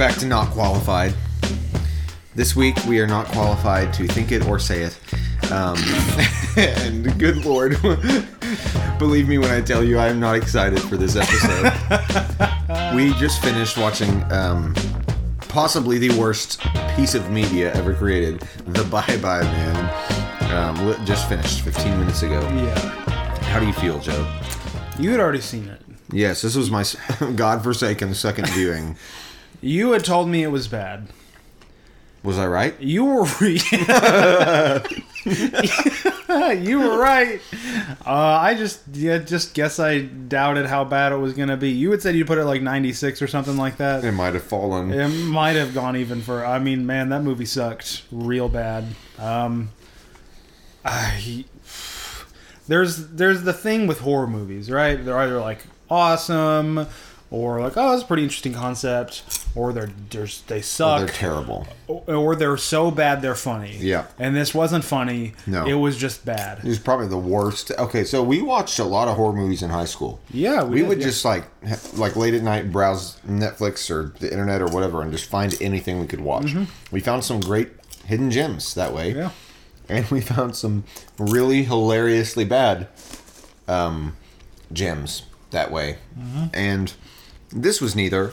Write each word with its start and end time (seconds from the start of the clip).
Back 0.00 0.16
to 0.20 0.26
Not 0.26 0.48
Qualified. 0.52 1.12
This 2.34 2.56
week 2.56 2.74
we 2.86 3.00
are 3.00 3.06
not 3.06 3.26
qualified 3.26 3.92
to 3.92 4.06
think 4.06 4.32
it 4.32 4.48
or 4.48 4.58
say 4.58 4.84
it. 4.84 4.98
Um, 5.52 5.76
and 6.56 7.18
good 7.18 7.44
lord, 7.44 7.76
believe 8.98 9.28
me 9.28 9.36
when 9.36 9.50
I 9.50 9.60
tell 9.60 9.84
you 9.84 9.98
I 9.98 10.08
am 10.08 10.18
not 10.18 10.36
excited 10.36 10.80
for 10.80 10.96
this 10.96 11.16
episode. 11.16 12.94
we 12.96 13.12
just 13.18 13.42
finished 13.42 13.76
watching 13.76 14.24
um, 14.32 14.74
possibly 15.48 15.98
the 15.98 16.18
worst 16.18 16.62
piece 16.96 17.14
of 17.14 17.30
media 17.30 17.70
ever 17.74 17.92
created, 17.92 18.40
The 18.68 18.84
Bye 18.84 19.18
Bye 19.20 19.42
Man. 19.42 20.50
Um, 20.50 21.04
just 21.04 21.28
finished 21.28 21.60
15 21.60 22.00
minutes 22.00 22.22
ago. 22.22 22.40
Yeah. 22.40 22.78
How 23.50 23.60
do 23.60 23.66
you 23.66 23.74
feel, 23.74 23.98
Joe? 23.98 24.40
You 24.98 25.10
had 25.10 25.20
already 25.20 25.42
seen 25.42 25.68
it. 25.68 25.82
Yes, 26.10 26.40
this 26.40 26.56
was 26.56 26.70
my 26.70 26.84
godforsaken 27.36 28.14
second 28.14 28.48
viewing. 28.48 28.96
You 29.60 29.92
had 29.92 30.04
told 30.04 30.28
me 30.28 30.42
it 30.42 30.48
was 30.48 30.68
bad. 30.68 31.08
Was 32.22 32.38
I 32.38 32.46
right? 32.46 32.78
You 32.80 33.04
were 33.06 33.26
You 36.54 36.78
were 36.78 36.98
right. 36.98 37.40
Uh, 38.04 38.38
I 38.40 38.54
just 38.54 38.82
yeah, 38.92 39.18
just 39.18 39.54
guess 39.54 39.78
I 39.78 40.00
doubted 40.00 40.66
how 40.66 40.84
bad 40.84 41.12
it 41.12 41.16
was 41.16 41.32
gonna 41.32 41.56
be. 41.56 41.70
You 41.70 41.90
had 41.90 42.02
said 42.02 42.14
you 42.14 42.26
put 42.26 42.36
it 42.38 42.44
like 42.44 42.60
96 42.60 43.22
or 43.22 43.26
something 43.26 43.56
like 43.56 43.78
that. 43.78 44.04
It 44.04 44.12
might 44.12 44.34
have 44.34 44.42
fallen. 44.42 44.92
It 44.92 45.08
might 45.08 45.56
have 45.56 45.72
gone 45.72 45.96
even 45.96 46.20
for. 46.20 46.44
I 46.44 46.58
mean, 46.58 46.84
man, 46.84 47.08
that 47.08 47.22
movie 47.22 47.46
sucked 47.46 48.02
real 48.12 48.50
bad. 48.50 48.84
Um, 49.18 49.70
I 50.84 51.44
there's 52.68 53.08
there's 53.08 53.42
the 53.42 53.52
thing 53.52 53.86
with 53.86 54.00
horror 54.00 54.26
movies, 54.26 54.70
right? 54.70 55.02
They're 55.02 55.18
either 55.18 55.40
like 55.40 55.64
awesome, 55.90 56.86
or 57.30 57.60
like 57.60 57.76
oh, 57.76 57.90
that's 57.90 58.02
a 58.02 58.06
pretty 58.06 58.24
interesting 58.24 58.52
concept, 58.52 59.22
or 59.54 59.72
they're, 59.72 59.90
they're 60.10 60.26
they 60.48 60.60
They're 60.60 61.06
terrible. 61.06 61.66
or 61.86 62.34
they're 62.34 62.56
so 62.56 62.90
bad 62.90 63.22
they're 63.22 63.34
funny. 63.34 63.76
Yeah. 63.78 64.06
and 64.18 64.34
this 64.34 64.52
wasn't 64.54 64.84
funny. 64.84 65.34
No. 65.46 65.64
it 65.66 65.74
was 65.74 65.96
just 65.96 66.24
bad. 66.24 66.58
It 66.58 66.64
was 66.64 66.78
probably 66.80 67.06
the 67.06 67.18
worst. 67.18 67.70
Okay, 67.78 68.02
so 68.04 68.22
we 68.22 68.42
watched 68.42 68.78
a 68.78 68.84
lot 68.84 69.06
of 69.08 69.16
horror 69.16 69.32
movies 69.32 69.62
in 69.62 69.70
high 69.70 69.84
school. 69.84 70.20
Yeah, 70.30 70.64
We 70.64 70.80
did, 70.80 70.88
would 70.88 70.98
yeah. 70.98 71.04
just 71.06 71.24
like 71.24 71.44
like 71.94 72.16
late 72.16 72.34
at 72.34 72.42
night 72.42 72.72
browse 72.72 73.16
Netflix 73.20 73.90
or 73.90 74.12
the 74.18 74.30
internet 74.30 74.60
or 74.60 74.66
whatever 74.68 75.02
and 75.02 75.12
just 75.12 75.26
find 75.30 75.56
anything 75.60 76.00
we 76.00 76.06
could 76.06 76.20
watch. 76.20 76.54
We 76.90 77.00
found 77.00 77.24
some 77.24 77.40
great 77.40 77.68
hidden 78.06 78.30
gems 78.30 78.74
that 78.74 78.92
way. 78.92 79.10
Mm-hmm. 79.10 79.18
yeah. 79.20 79.30
And 79.88 80.08
we 80.10 80.20
found 80.20 80.54
some 80.56 80.84
really 81.18 81.64
hilariously 81.64 82.44
bad 82.44 82.86
um, 83.68 84.16
gems 84.72 85.24
that 85.50 85.70
way. 85.70 85.98
Mm-hmm. 86.18 86.44
And 86.54 86.92
this 87.52 87.80
was 87.80 87.96
neither. 87.96 88.32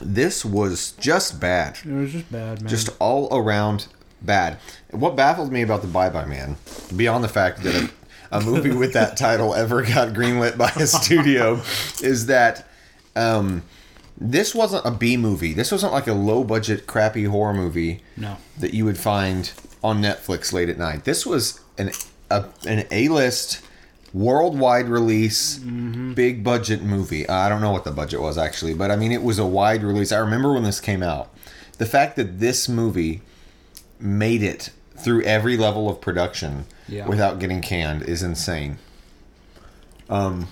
This 0.00 0.44
was 0.44 0.92
just 0.92 1.40
bad. 1.40 1.78
It 1.84 1.92
was 1.92 2.12
just 2.12 2.30
bad, 2.30 2.60
man. 2.62 2.68
just 2.68 2.90
all 2.98 3.34
around 3.36 3.86
bad. 4.20 4.58
What 4.90 5.16
baffled 5.16 5.52
me 5.52 5.62
about 5.62 5.82
the 5.82 5.88
Bye 5.88 6.10
Bye 6.10 6.26
Man, 6.26 6.56
beyond 6.94 7.24
the 7.24 7.28
fact 7.28 7.62
that 7.62 7.74
a, 7.74 8.38
a 8.38 8.40
movie 8.40 8.72
with 8.72 8.92
that 8.92 9.16
title 9.16 9.54
ever 9.54 9.82
got 9.82 10.08
greenlit 10.08 10.58
by 10.58 10.70
a 10.76 10.86
studio, 10.86 11.62
is 12.02 12.26
that 12.26 12.68
um, 13.14 13.62
this 14.18 14.54
wasn't 14.54 14.84
a 14.84 14.90
B 14.90 15.16
movie. 15.16 15.52
This 15.52 15.72
wasn't 15.72 15.92
like 15.92 16.06
a 16.06 16.12
low 16.14 16.44
budget, 16.44 16.86
crappy 16.86 17.24
horror 17.24 17.54
movie 17.54 18.02
no. 18.16 18.36
that 18.58 18.74
you 18.74 18.84
would 18.84 18.98
find 18.98 19.50
on 19.82 20.02
Netflix 20.02 20.52
late 20.52 20.68
at 20.68 20.78
night. 20.78 21.04
This 21.04 21.24
was 21.26 21.60
an 21.78 21.90
a, 22.30 22.44
an 22.66 22.86
A 22.90 23.08
list. 23.08 23.62
Worldwide 24.16 24.88
release, 24.88 25.58
big 25.58 26.42
budget 26.42 26.80
movie. 26.80 27.28
I 27.28 27.50
don't 27.50 27.60
know 27.60 27.70
what 27.70 27.84
the 27.84 27.90
budget 27.90 28.18
was 28.22 28.38
actually, 28.38 28.72
but 28.72 28.90
I 28.90 28.96
mean, 28.96 29.12
it 29.12 29.22
was 29.22 29.38
a 29.38 29.44
wide 29.44 29.82
release. 29.84 30.10
I 30.10 30.16
remember 30.16 30.54
when 30.54 30.62
this 30.62 30.80
came 30.80 31.02
out. 31.02 31.28
The 31.76 31.84
fact 31.84 32.16
that 32.16 32.40
this 32.40 32.66
movie 32.66 33.20
made 34.00 34.42
it 34.42 34.70
through 34.96 35.22
every 35.24 35.58
level 35.58 35.90
of 35.90 36.00
production 36.00 36.64
Yeah. 36.88 37.06
without 37.06 37.38
getting 37.40 37.60
canned 37.60 38.04
is 38.04 38.22
insane. 38.22 38.78
Um, 40.08 40.48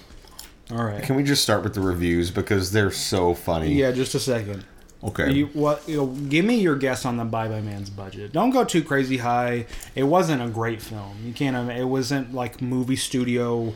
All 0.71 0.85
right. 0.85 1.03
Can 1.03 1.17
we 1.17 1.23
just 1.23 1.43
start 1.43 1.63
with 1.65 1.73
the 1.73 1.81
reviews 1.81 2.31
because 2.31 2.71
they're 2.73 2.91
so 2.91 3.33
funny? 3.33 3.73
Yeah, 3.73 3.93
just 3.93 4.15
a 4.15 4.21
second. 4.21 4.67
Okay. 5.05 5.33
You, 5.33 5.47
what? 5.49 5.87
You 5.89 5.99
know, 5.99 6.07
give 6.07 6.45
me 6.47 6.57
your 6.61 6.77
guess 6.77 7.05
on 7.05 7.17
the 7.19 7.25
Bye 7.25 7.49
Bye 7.49 7.61
Man's 7.61 7.91
budget. 7.91 8.33
Don't 8.33 8.51
go 8.51 8.65
too 8.65 8.83
crazy 8.83 9.19
high. 9.19 9.67
It 9.95 10.05
wasn't 10.05 10.41
a 10.43 10.49
great 10.49 10.81
film. 10.81 11.19
You 11.25 11.33
can't. 11.35 11.55
um, 11.55 11.69
It 11.71 11.85
wasn't 11.85 12.33
like 12.35 12.63
movie 12.63 12.97
studio 12.97 13.75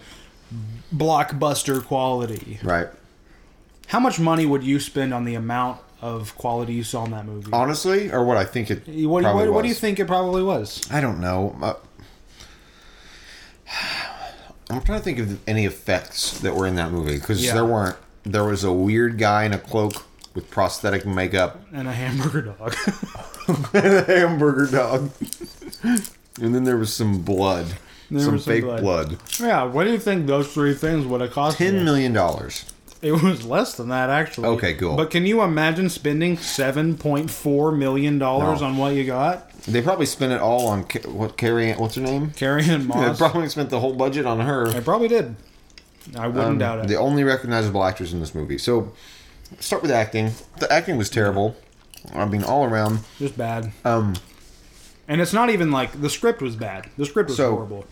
blockbuster 0.94 1.84
quality. 1.84 2.58
right. 2.62 2.88
How 3.88 4.00
much 4.00 4.18
money 4.20 4.44
would 4.46 4.62
you 4.64 4.80
spend 4.80 5.12
on 5.14 5.24
the 5.24 5.34
amount 5.34 5.80
of 6.02 6.36
quality 6.36 6.74
you 6.74 6.84
saw 6.84 7.04
in 7.06 7.10
that 7.12 7.24
movie? 7.26 7.50
Honestly, 7.52 8.10
or 8.10 8.24
what 8.24 8.36
I 8.36 8.44
think 8.44 8.70
it. 8.70 8.86
what, 9.06 9.22
probably 9.22 9.46
what, 9.48 9.54
what 9.56 9.62
do 9.62 9.68
you 9.68 9.74
think 9.74 9.98
it 9.98 10.06
probably 10.06 10.42
was? 10.42 10.86
I 10.90 11.00
don't 11.00 11.20
know. 11.20 11.56
Uh, 11.60 11.74
I'm 14.70 14.82
trying 14.82 14.98
to 14.98 15.04
think 15.04 15.18
of 15.18 15.38
any 15.48 15.64
effects 15.64 16.40
that 16.40 16.54
were 16.54 16.66
in 16.66 16.74
that 16.76 16.90
movie 16.92 17.14
because 17.18 17.44
Yeah. 17.44 17.54
there 17.54 17.64
weren't. 17.64 17.96
There 18.24 18.44
was 18.44 18.62
a 18.64 18.72
weird 18.72 19.16
guy 19.18 19.44
in 19.44 19.54
a 19.54 19.58
cloak 19.58 20.04
with 20.38 20.48
prosthetic 20.52 21.04
makeup, 21.04 21.60
And 21.72 21.88
a 21.88 21.92
hamburger 21.92 22.42
dog. 22.42 22.72
and 23.74 23.86
a 23.86 24.02
hamburger 24.04 24.66
dog, 24.70 25.10
and 26.40 26.54
then 26.54 26.62
there 26.62 26.76
was 26.76 26.94
some 26.94 27.22
blood, 27.22 27.66
There 28.08 28.20
some 28.22 28.34
was 28.34 28.44
some 28.44 28.52
fake 28.52 28.62
blood. 28.62 28.80
blood. 28.82 29.16
yeah. 29.40 29.64
What 29.64 29.82
do 29.84 29.90
you 29.90 29.98
think 29.98 30.28
those 30.28 30.52
three 30.54 30.74
things 30.74 31.06
would 31.06 31.20
have 31.20 31.32
cost? 31.32 31.58
Ten 31.58 31.84
million 31.84 32.12
dollars. 32.12 32.66
It 33.02 33.12
was 33.12 33.44
less 33.44 33.76
than 33.76 33.88
that 33.88 34.10
actually. 34.10 34.46
Okay, 34.48 34.74
cool. 34.74 34.96
But 34.96 35.10
can 35.10 35.26
you 35.26 35.42
imagine 35.42 35.88
spending 35.88 36.36
seven 36.36 36.96
point 36.96 37.30
four 37.32 37.72
million 37.72 38.18
dollars 38.20 38.60
No. 38.60 38.68
on 38.68 38.76
what 38.76 38.94
you 38.94 39.04
got? 39.04 39.50
They 39.62 39.82
probably 39.82 40.06
spent 40.06 40.32
it 40.32 40.40
all 40.40 40.68
on 40.68 40.82
what 41.06 41.36
Carrie. 41.36 41.72
What's 41.72 41.96
her 41.96 42.00
name? 42.00 42.30
Carrie 42.30 42.62
Ann 42.64 42.86
They 42.88 43.12
probably 43.16 43.48
spent 43.48 43.70
the 43.70 43.80
whole 43.80 43.92
budget 43.94 44.24
on 44.24 44.38
her. 44.40 44.68
I 44.68 44.78
probably 44.80 45.08
did. 45.08 45.34
I 46.16 46.28
wouldn't 46.28 46.46
Um, 46.46 46.58
doubt 46.58 46.78
it. 46.84 46.86
The 46.88 46.96
only 46.96 47.24
recognizable 47.24 47.82
actors 47.84 48.12
in 48.12 48.20
this 48.20 48.34
movie. 48.36 48.56
So, 48.58 48.92
start 49.60 49.82
with 49.82 49.90
acting. 49.90 50.32
The 50.58 50.70
acting 50.72 50.96
was 50.96 51.10
terrible. 51.10 51.56
I 52.14 52.24
mean, 52.26 52.42
all 52.44 52.64
around. 52.64 53.00
Just 53.18 53.36
bad. 53.36 53.72
Um, 53.84 54.14
And 55.08 55.20
it's 55.20 55.32
not 55.32 55.50
even 55.50 55.70
like 55.70 56.00
the 56.00 56.10
script 56.10 56.40
was 56.42 56.54
bad. 56.56 56.88
The 56.96 57.06
script 57.06 57.28
was 57.30 57.36
So, 57.38 57.52
horrible. 57.52 57.86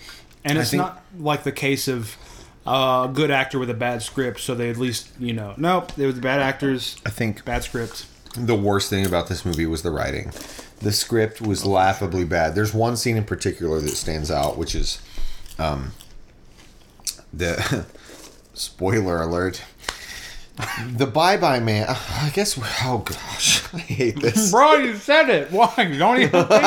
And 0.45 0.59
it's 0.59 0.71
think- 0.71 0.83
not 0.83 1.03
like 1.19 1.43
the 1.45 1.53
case 1.53 1.89
of 1.89 2.17
uh, 2.67 3.07
a 3.09 3.13
good 3.13 3.31
actor 3.31 3.59
with 3.59 3.71
a 3.71 3.75
bad 3.75 4.03
script, 4.03 4.41
so 4.41 4.55
they 4.55 4.69
at 4.71 4.77
least, 4.77 5.09
you 5.19 5.33
know. 5.33 5.55
Nope, 5.57 5.93
they 5.93 6.05
was 6.07 6.19
bad 6.19 6.41
actors, 6.41 6.97
I 7.07 7.11
think 7.11 7.45
bad 7.45 7.63
script. 7.65 8.07
the 8.35 8.55
worst 8.57 8.91
thing 8.91 9.07
about 9.07 9.29
this 9.29 9.45
movie 9.45 9.67
was 9.67 9.83
the 9.83 9.91
writing. 9.91 10.31
The 10.81 10.93
script 10.93 11.41
was 11.41 11.65
laughably 11.65 12.25
bad. 12.25 12.55
There's 12.55 12.75
one 12.75 12.97
scene 12.97 13.17
in 13.17 13.25
particular 13.25 13.81
that 13.81 13.89
stands 13.91 14.31
out, 14.31 14.59
which 14.59 14.75
is, 14.75 15.01
um, 15.59 15.93
the 17.33 17.87
spoiler 18.55 19.23
alert. 19.23 19.63
The 20.97 21.07
Bye 21.07 21.37
Bye 21.37 21.61
Man. 21.61 21.87
I 21.89 22.31
guess. 22.33 22.59
Oh 22.85 22.99
gosh, 23.05 23.63
I 23.75 23.79
hate 23.79 24.21
this. 24.21 24.51
Bro, 24.53 24.75
you 24.77 24.97
said 24.97 25.29
it. 25.29 25.53
Why? 25.53 25.73
Don't 25.77 26.21
even 26.21 26.47
think 26.47 26.63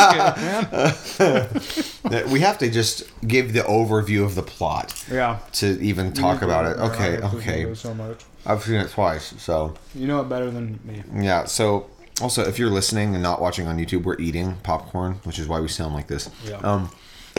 it, 1.19 1.19
man. 1.19 2.29
We 2.31 2.39
have 2.41 2.57
to 2.59 2.69
just 2.69 3.03
give 3.27 3.53
the 3.53 3.61
overview 3.61 4.23
of 4.25 4.35
the 4.35 4.41
plot 4.43 5.03
Yeah. 5.11 5.39
to 5.53 5.79
even 5.81 6.13
talk 6.13 6.41
about 6.41 6.65
it. 6.65 6.77
Okay, 6.79 7.13
Yeah, 7.19 7.31
okay. 7.35 7.73
So 7.75 7.93
much. 7.93 8.23
I've 8.45 8.63
seen 8.63 8.75
it 8.75 8.89
twice, 8.91 9.33
so 9.37 9.75
You 9.93 10.07
know 10.07 10.21
it 10.21 10.29
better 10.29 10.49
than 10.51 10.79
me. 10.85 11.03
yeah. 11.25 11.45
So 11.45 11.87
also, 12.21 12.43
if 12.47 12.57
you're 12.59 12.69
listening 12.69 13.13
and 13.13 13.23
not 13.23 13.41
watching 13.41 13.67
on 13.67 13.77
YouTube, 13.77 14.03
we're 14.03 14.19
eating 14.19 14.55
popcorn, 14.63 15.19
which 15.23 15.39
is 15.39 15.47
why 15.47 15.59
we 15.59 15.67
sound 15.67 15.93
like 15.93 16.07
this. 16.07 16.29
Yeah. 16.45 16.57
Um, 16.57 16.89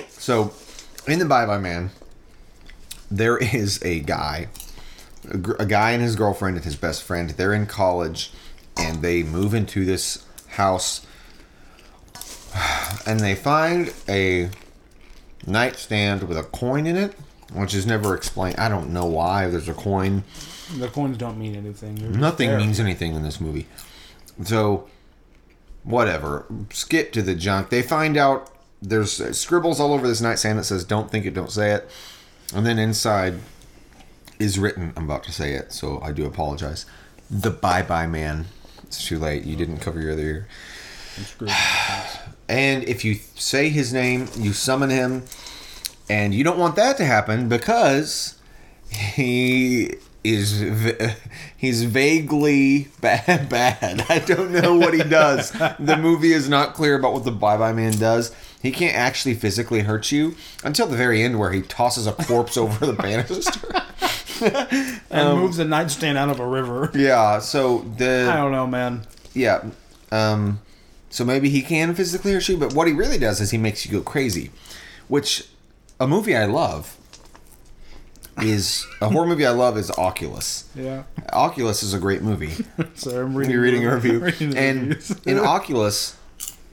so 0.08 0.52
in 1.06 1.18
the 1.18 1.24
Bye 1.26 1.46
Bye 1.46 1.58
Man, 1.58 1.90
there 3.10 3.38
is 3.38 3.82
a 3.82 4.00
guy, 4.00 4.48
a, 5.28 5.36
gr- 5.36 5.56
a 5.58 5.66
guy 5.66 5.90
and 5.92 6.02
his 6.02 6.16
girlfriend 6.16 6.56
and 6.56 6.64
his 6.64 6.76
best 6.76 7.02
friend. 7.02 7.30
They're 7.30 7.52
in 7.52 7.66
college, 7.66 8.32
and 8.76 9.02
they 9.02 9.22
move 9.22 9.54
into 9.54 9.84
this 9.84 10.24
house, 10.48 11.06
and 13.06 13.20
they 13.20 13.34
find 13.34 13.92
a 14.08 14.50
nightstand 15.46 16.24
with 16.24 16.38
a 16.38 16.42
coin 16.42 16.86
in 16.86 16.96
it, 16.96 17.14
which 17.52 17.74
is 17.74 17.86
never 17.86 18.14
explained. 18.14 18.56
I 18.58 18.68
don't 18.68 18.92
know 18.92 19.06
why 19.06 19.48
there's 19.48 19.68
a 19.68 19.74
coin. 19.74 20.24
The 20.76 20.88
coins 20.88 21.16
don't 21.16 21.38
mean 21.38 21.56
anything. 21.56 21.96
They're 21.96 22.10
Nothing 22.10 22.56
means 22.56 22.78
anything 22.78 23.14
in 23.14 23.22
this 23.22 23.40
movie. 23.40 23.66
So, 24.44 24.88
whatever. 25.82 26.46
Skip 26.70 27.12
to 27.12 27.22
the 27.22 27.34
junk. 27.34 27.70
They 27.70 27.82
find 27.82 28.16
out 28.16 28.50
there's 28.80 29.36
scribbles 29.36 29.80
all 29.80 29.92
over 29.92 30.06
this 30.06 30.20
nightstand 30.20 30.58
that 30.58 30.64
says 30.64 30.84
"Don't 30.84 31.10
think 31.10 31.26
it, 31.26 31.34
don't 31.34 31.50
say 31.50 31.72
it," 31.72 31.90
and 32.54 32.64
then 32.64 32.78
inside 32.78 33.34
is 34.40 34.58
written. 34.58 34.92
I'm 34.96 35.04
about 35.04 35.22
to 35.24 35.32
say 35.32 35.52
it, 35.54 35.72
so 35.72 36.00
I 36.02 36.12
do 36.12 36.26
apologize. 36.26 36.86
The 37.30 37.50
Bye 37.50 37.82
Bye 37.82 38.06
Man. 38.06 38.46
It's 38.82 39.04
too 39.06 39.18
late. 39.18 39.44
You 39.44 39.54
didn't 39.54 39.78
cover 39.78 40.00
your 40.00 40.12
other 40.12 40.22
ear. 40.22 40.48
And 42.48 42.82
if 42.82 43.04
you 43.04 43.14
say 43.36 43.68
his 43.68 43.92
name, 43.92 44.26
you 44.36 44.52
summon 44.52 44.90
him, 44.90 45.22
and 46.08 46.34
you 46.34 46.42
don't 46.42 46.58
want 46.58 46.74
that 46.74 46.96
to 46.96 47.04
happen 47.04 47.48
because 47.48 48.36
he 48.90 49.94
is 50.24 50.60
he's 51.56 51.84
vaguely 51.84 52.88
bad. 53.00 53.48
Bad. 53.48 54.04
I 54.08 54.18
don't 54.18 54.50
know 54.50 54.74
what 54.74 54.94
he 54.94 55.04
does. 55.04 55.52
the 55.52 55.96
movie 55.96 56.32
is 56.32 56.48
not 56.48 56.74
clear 56.74 56.98
about 56.98 57.12
what 57.12 57.24
the 57.24 57.30
Bye 57.30 57.56
Bye 57.56 57.72
Man 57.72 57.92
does. 57.92 58.34
He 58.60 58.72
can't 58.72 58.96
actually 58.96 59.34
physically 59.34 59.80
hurt 59.80 60.10
you 60.10 60.34
until 60.64 60.86
the 60.86 60.96
very 60.96 61.22
end, 61.22 61.38
where 61.38 61.52
he 61.52 61.62
tosses 61.62 62.08
a 62.08 62.12
corpse 62.12 62.56
over 62.56 62.84
the 62.84 62.94
banister. 62.94 63.82
and 65.10 65.38
moves 65.38 65.58
a 65.58 65.64
nightstand 65.64 66.18
out 66.18 66.28
of 66.28 66.40
a 66.40 66.46
river. 66.46 66.90
yeah. 66.94 67.38
So 67.40 67.78
the 67.96 68.28
I 68.32 68.36
don't 68.36 68.52
know, 68.52 68.66
man. 68.66 69.06
yeah. 69.34 69.62
Um. 70.12 70.60
So 71.10 71.24
maybe 71.24 71.48
he 71.50 71.62
can 71.62 71.94
physically 71.94 72.32
hurt 72.32 72.48
you, 72.48 72.56
but 72.56 72.72
what 72.74 72.86
he 72.86 72.92
really 72.94 73.18
does 73.18 73.40
is 73.40 73.50
he 73.50 73.58
makes 73.58 73.84
you 73.84 73.90
go 73.92 74.00
crazy, 74.00 74.50
which 75.08 75.48
a 75.98 76.06
movie 76.06 76.36
I 76.36 76.44
love 76.44 76.96
is 78.42 78.86
a 79.02 79.08
horror 79.08 79.26
movie 79.26 79.44
I 79.44 79.50
love 79.50 79.76
is 79.76 79.90
Oculus. 79.92 80.68
Yeah. 80.74 81.02
Oculus 81.32 81.82
is 81.82 81.92
a 81.94 81.98
great 81.98 82.22
movie. 82.22 82.64
So 82.94 83.22
I'm 83.22 83.34
reading. 83.34 83.52
You're 83.52 83.62
reading 83.62 83.86
a 83.86 83.94
review, 83.94 84.18
reading 84.20 84.56
and 84.56 85.18
in 85.26 85.38
Oculus, 85.38 86.16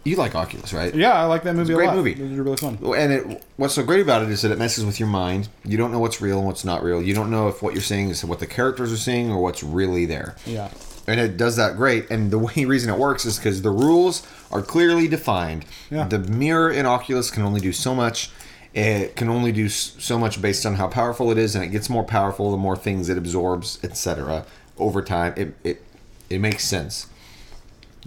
you 0.07 0.15
like 0.15 0.35
Oculus, 0.35 0.73
right? 0.73 0.93
yeah, 0.93 1.13
I 1.13 1.25
like 1.25 1.43
that 1.43 1.55
movie. 1.55 1.73
a 1.73 1.75
great 1.75 1.93
movie. 1.93 2.13
It 2.13 2.21
was 2.21 2.39
really 2.39 2.57
fun. 2.57 2.77
And 2.95 3.13
it, 3.13 3.43
what's 3.57 3.73
so 3.73 3.83
great 3.83 4.01
about 4.01 4.23
it 4.23 4.29
is 4.29 4.41
that 4.41 4.51
it 4.51 4.57
messes 4.57 4.85
with 4.85 4.99
your 4.99 5.09
mind. 5.09 5.49
You 5.65 5.77
don't 5.77 5.91
know 5.91 5.99
what's 5.99 6.21
real 6.21 6.37
and 6.37 6.47
what's 6.47 6.65
not 6.65 6.83
real. 6.83 7.01
You 7.01 7.13
don't 7.13 7.29
know 7.29 7.47
if 7.47 7.61
what 7.61 7.73
you're 7.73 7.81
seeing 7.81 8.09
is 8.09 8.23
what 8.23 8.39
the 8.39 8.47
characters 8.47 8.91
are 8.93 8.97
seeing 8.97 9.31
or 9.31 9.41
what's 9.41 9.63
really 9.63 10.05
there. 10.05 10.35
Yeah. 10.45 10.69
And 11.07 11.19
it 11.19 11.37
does 11.37 11.55
that 11.55 11.77
great. 11.77 12.09
And 12.09 12.31
the 12.31 12.39
way 12.39 12.65
reason 12.65 12.93
it 12.93 12.97
works 12.97 13.25
is 13.25 13.37
because 13.37 13.61
the 13.61 13.71
rules 13.71 14.25
are 14.51 14.61
clearly 14.61 15.07
defined. 15.07 15.65
Yeah. 15.89 16.07
The 16.07 16.19
mirror 16.19 16.69
in 16.69 16.85
Oculus 16.85 17.31
can 17.31 17.43
only 17.43 17.61
do 17.61 17.73
so 17.73 17.95
much. 17.95 18.31
It 18.73 19.15
can 19.15 19.29
only 19.29 19.51
do 19.51 19.69
so 19.69 20.19
much 20.19 20.41
based 20.41 20.65
on 20.65 20.75
how 20.75 20.87
powerful 20.87 21.31
it 21.31 21.37
is, 21.37 21.55
and 21.55 21.63
it 21.63 21.69
gets 21.69 21.89
more 21.89 22.03
powerful 22.03 22.51
the 22.51 22.57
more 22.57 22.75
things 22.75 23.09
it 23.09 23.17
absorbs, 23.17 23.79
etc. 23.83 24.45
Over 24.77 25.01
time, 25.01 25.33
it 25.35 25.55
it 25.63 25.83
it 26.29 26.39
makes 26.39 26.63
sense. 26.65 27.07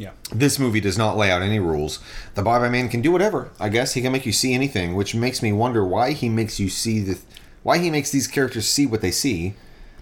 Yeah. 0.00 0.12
This 0.32 0.58
movie 0.58 0.80
does 0.80 0.96
not 0.96 1.18
lay 1.18 1.30
out 1.30 1.42
any 1.42 1.58
rules. 1.58 1.98
The 2.34 2.40
Bye 2.42 2.58
Bye 2.58 2.70
Man 2.70 2.88
can 2.88 3.02
do 3.02 3.12
whatever. 3.12 3.50
I 3.60 3.68
guess 3.68 3.92
he 3.92 4.00
can 4.00 4.12
make 4.12 4.24
you 4.24 4.32
see 4.32 4.54
anything, 4.54 4.94
which 4.94 5.14
makes 5.14 5.42
me 5.42 5.52
wonder 5.52 5.84
why 5.84 6.12
he 6.12 6.30
makes 6.30 6.58
you 6.58 6.70
see 6.70 7.00
the, 7.00 7.18
why 7.62 7.76
he 7.76 7.90
makes 7.90 8.10
these 8.10 8.26
characters 8.26 8.66
see 8.66 8.86
what 8.86 9.02
they 9.02 9.10
see, 9.10 9.52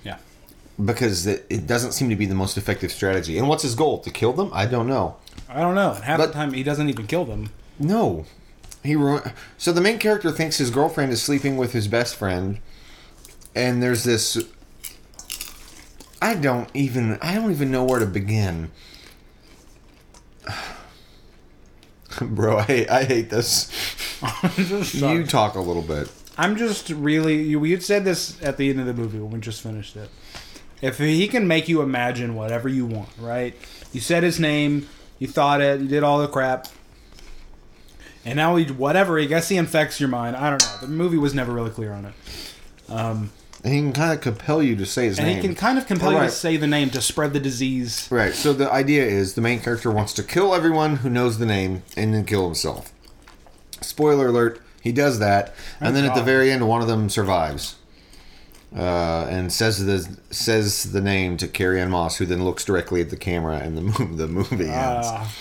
Yeah. 0.04 0.18
because 0.84 1.26
it, 1.26 1.44
it 1.50 1.66
doesn't 1.66 1.92
seem 1.94 2.08
to 2.10 2.14
be 2.14 2.26
the 2.26 2.36
most 2.36 2.56
effective 2.56 2.92
strategy. 2.92 3.38
And 3.38 3.48
what's 3.48 3.64
his 3.64 3.74
goal? 3.74 3.98
To 3.98 4.10
kill 4.12 4.32
them? 4.32 4.50
I 4.52 4.66
don't 4.66 4.86
know. 4.86 5.16
I 5.48 5.60
don't 5.62 5.74
know. 5.74 5.94
And 5.94 6.04
half 6.04 6.18
But- 6.18 6.26
the 6.28 6.32
time 6.32 6.52
he 6.52 6.62
doesn't 6.62 6.88
even 6.88 7.08
kill 7.08 7.24
them. 7.24 7.50
No, 7.80 8.24
he 8.84 8.94
ru- 8.94 9.22
so 9.56 9.72
the 9.72 9.80
main 9.80 9.98
character 9.98 10.30
thinks 10.30 10.58
his 10.58 10.70
girlfriend 10.70 11.10
is 11.10 11.20
sleeping 11.20 11.56
with 11.56 11.72
his 11.72 11.88
best 11.88 12.14
friend, 12.14 12.58
and 13.56 13.82
there's 13.82 14.04
this. 14.04 14.38
I 16.22 16.34
don't 16.34 16.68
even 16.74 17.18
I 17.20 17.34
don't 17.34 17.50
even 17.50 17.72
know 17.72 17.82
where 17.84 17.98
to 17.98 18.06
begin. 18.06 18.70
Bro, 22.22 22.58
I 22.58 22.62
hate, 22.62 22.90
I 22.90 23.04
hate 23.04 23.30
this. 23.30 23.70
You 24.94 25.24
talk 25.24 25.54
a 25.54 25.60
little 25.60 25.82
bit. 25.82 26.10
I'm 26.36 26.56
just 26.56 26.90
really. 26.90 27.42
You, 27.42 27.64
you 27.64 27.74
had 27.74 27.82
said 27.82 28.04
this 28.04 28.40
at 28.42 28.56
the 28.56 28.68
end 28.70 28.80
of 28.80 28.86
the 28.86 28.94
movie 28.94 29.18
when 29.18 29.30
we 29.30 29.40
just 29.40 29.62
finished 29.62 29.96
it. 29.96 30.10
If 30.80 30.98
he 30.98 31.26
can 31.28 31.48
make 31.48 31.68
you 31.68 31.82
imagine 31.82 32.34
whatever 32.34 32.68
you 32.68 32.86
want, 32.86 33.08
right? 33.18 33.54
You 33.92 34.00
said 34.00 34.22
his 34.22 34.38
name, 34.38 34.88
you 35.18 35.26
thought 35.26 35.60
it, 35.60 35.80
you 35.80 35.88
did 35.88 36.02
all 36.02 36.18
the 36.18 36.28
crap, 36.28 36.68
and 38.24 38.36
now 38.36 38.56
he 38.56 38.64
whatever. 38.66 39.18
I 39.18 39.24
guess 39.24 39.48
he 39.48 39.56
infects 39.56 40.00
your 40.00 40.08
mind. 40.08 40.36
I 40.36 40.50
don't 40.50 40.62
know. 40.62 40.78
The 40.82 40.88
movie 40.88 41.18
was 41.18 41.34
never 41.34 41.52
really 41.52 41.70
clear 41.70 41.92
on 41.92 42.04
it. 42.06 42.14
Um, 42.88 43.30
And 43.64 43.74
he 43.74 43.80
can 43.80 43.92
kind 43.92 44.12
of 44.12 44.20
compel 44.20 44.62
you 44.62 44.76
to 44.76 44.86
say 44.86 45.06
his 45.06 45.18
and 45.18 45.26
name. 45.26 45.36
he 45.36 45.42
can 45.42 45.54
kind 45.56 45.78
of 45.78 45.86
compel 45.86 46.12
you 46.12 46.20
to 46.20 46.30
say 46.30 46.56
the 46.56 46.66
name 46.66 46.90
to 46.90 47.00
spread 47.00 47.32
the 47.32 47.40
disease. 47.40 48.06
Right. 48.10 48.32
So 48.32 48.52
the 48.52 48.70
idea 48.70 49.04
is 49.04 49.34
the 49.34 49.40
main 49.40 49.60
character 49.60 49.90
wants 49.90 50.12
to 50.14 50.22
kill 50.22 50.54
everyone 50.54 50.96
who 50.96 51.10
knows 51.10 51.38
the 51.38 51.46
name 51.46 51.82
and 51.96 52.14
then 52.14 52.24
kill 52.24 52.44
himself. 52.44 52.92
Spoiler 53.80 54.28
alert: 54.28 54.60
he 54.80 54.92
does 54.92 55.18
that, 55.18 55.54
and 55.80 55.96
then 55.96 56.04
at 56.04 56.14
the 56.14 56.22
very 56.22 56.52
end, 56.52 56.68
one 56.68 56.82
of 56.82 56.88
them 56.88 57.08
survives, 57.08 57.76
uh, 58.76 59.26
and 59.28 59.52
says 59.52 59.84
the 59.84 60.18
says 60.30 60.92
the 60.92 61.00
name 61.00 61.36
to 61.38 61.48
Carrie 61.48 61.80
Ann 61.80 61.90
Moss, 61.90 62.18
who 62.18 62.26
then 62.26 62.44
looks 62.44 62.64
directly 62.64 63.00
at 63.00 63.10
the 63.10 63.16
camera, 63.16 63.56
and 63.56 63.76
the 63.76 63.82
mo- 63.82 64.16
the 64.16 64.28
movie 64.28 64.66
ends. 64.66 65.08
Ah. 65.08 65.34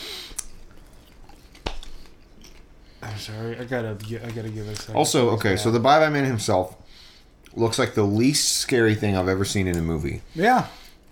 I'm 3.03 3.17
sorry. 3.17 3.57
I 3.59 3.63
gotta. 3.63 3.95
I 4.23 4.31
gotta 4.31 4.49
give 4.49 4.65
second. 4.75 4.95
also, 4.95 5.29
okay, 5.31 5.55
so 5.55 5.69
the 5.69 5.79
Bye 5.79 5.99
Bye 5.99 6.09
Man 6.09 6.25
himself 6.25 6.75
looks 7.57 7.77
like 7.80 7.94
the 7.95 8.04
least 8.04 8.57
scary 8.57 8.95
thing 8.95 9.18
I've 9.18 9.27
ever 9.27 9.44
seen 9.45 9.68
in 9.68 9.75
a 9.77 9.81
movie. 9.81 10.21
yeah, 10.36 10.68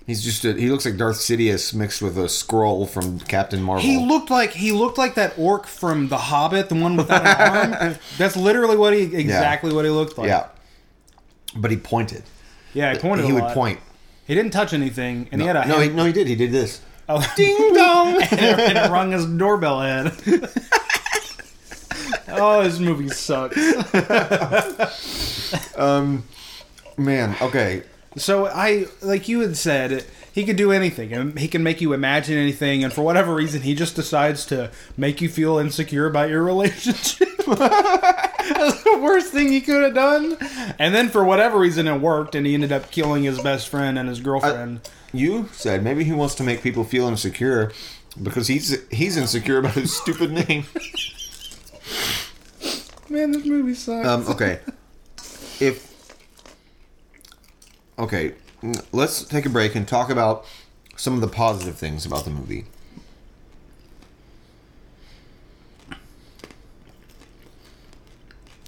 He's 0.08 0.24
just 0.24 0.46
a, 0.46 0.54
he 0.54 0.70
looks 0.70 0.86
like 0.86 0.98
Darth 0.98 1.18
Sidious 1.18 1.74
mixed 1.74 2.00
with 2.00 2.16
a 2.18 2.26
Skrull 2.26 2.88
from 2.88 3.20
Captain 3.22 3.60
Marvel. 3.62 3.82
he 3.82 3.98
looked 3.98 4.30
like 4.30 4.52
he 4.52 4.72
looked 4.72 5.00
like 5.00 5.16
that 5.16 5.34
orc 5.38 5.66
from 5.66 6.10
The 6.10 6.18
Hobbit, 6.18 6.70
the 6.70 6.76
one 6.76 6.96
without 6.96 7.26
an 7.26 7.74
arm. 7.74 7.96
That's 8.20 8.38
literally 8.38 8.78
what 8.78 8.94
he 8.94 9.16
exactly 9.16 9.74
what 9.74 9.84
he 9.84 9.90
looked 9.90 10.18
like. 10.20 10.28
yeah, 10.28 10.48
but 11.56 11.72
he 11.72 11.78
pointed. 11.78 12.22
yeah. 12.74 12.94
He 12.94 13.00
pointed. 13.00 13.26
he 13.26 13.34
would 13.34 13.44
lot. 13.44 13.54
point. 13.56 13.80
He 14.28 14.36
didn't 14.36 14.52
touch 14.52 14.74
anything, 14.74 15.28
and 15.32 15.42
he 15.42 15.48
had 15.48 15.56
a 15.56 15.68
no, 15.68 15.80
he, 15.80 15.90
no, 15.90 16.06
he 16.06 16.14
did. 16.14 16.28
He 16.28 16.36
did 16.36 16.52
this. 16.52 16.82
oh, 17.10 17.34
Ding 17.36 17.58
dong. 17.74 18.22
and 18.22 18.78
it 18.78 18.92
rung 18.92 19.12
his 19.12 19.26
doorbell 19.26 19.82
head. 19.82 20.12
oh, 22.30 22.64
this 22.64 22.80
movie 22.80 23.10
sucks. 23.10 23.58
Um, 25.78 26.24
Man, 26.98 27.36
okay. 27.42 27.84
So 28.18 28.48
I, 28.48 28.86
like 29.02 29.28
you 29.28 29.42
had 29.42 29.58
said, 29.58 30.06
he 30.32 30.46
could 30.46 30.56
do 30.56 30.72
anything, 30.72 31.12
and 31.14 31.38
he 31.38 31.48
can 31.48 31.64
make 31.64 31.82
you 31.82 31.94
imagine 31.94 32.38
anything. 32.38 32.84
And 32.84 32.94
for 32.94 33.02
whatever 33.02 33.34
reason, 33.34 33.62
he 33.62 33.76
just 33.76 33.96
decides 33.96 34.46
to 34.48 34.72
make 34.96 35.22
you 35.22 35.30
feel 35.30 35.58
insecure 35.58 36.06
about 36.06 36.30
your 36.30 36.44
relationship. 36.52 37.30
That's 37.46 38.84
the 38.84 39.00
worst 39.02 39.32
thing 39.32 39.52
he 39.52 39.62
could 39.62 39.84
have 39.84 39.94
done. 39.94 40.38
And 40.80 40.94
then 40.96 41.10
for 41.10 41.24
whatever 41.24 41.58
reason, 41.60 41.88
it 41.88 42.00
worked, 42.00 42.36
and 42.36 42.46
he 42.46 42.54
ended 42.54 42.72
up 42.72 42.92
killing 42.92 43.24
his 43.24 43.42
best 43.42 43.68
friend 43.70 43.98
and 44.00 44.08
his 44.08 44.20
girlfriend. 44.20 44.82
You 45.14 45.48
said 45.54 45.84
maybe 45.84 46.04
he 46.04 46.12
wants 46.12 46.36
to 46.36 46.44
make 46.44 46.62
people 46.62 46.84
feel 46.84 47.08
insecure 47.08 47.72
because 48.22 48.48
he's 48.48 48.78
he's 48.90 49.16
insecure 49.18 49.60
about 49.60 49.74
his 49.74 49.96
stupid 49.96 50.32
name. 50.32 50.66
Man, 53.10 53.32
this 53.32 53.46
movie 53.46 53.76
sucks. 53.76 54.08
Um, 54.08 54.28
okay. 54.28 54.60
If 55.60 55.95
okay, 57.98 58.34
let's 58.92 59.24
take 59.24 59.46
a 59.46 59.50
break 59.50 59.76
and 59.76 59.88
talk 59.88 60.10
about 60.10 60.46
some 60.96 61.14
of 61.14 61.22
the 61.22 61.28
positive 61.28 61.78
things 61.78 62.06
about 62.06 62.26
the 62.26 62.32
movie. 62.32 62.66